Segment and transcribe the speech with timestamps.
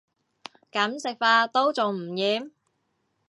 [0.71, 2.49] 噉食法都仲唔厭